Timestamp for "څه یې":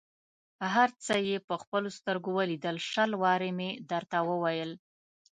1.05-1.37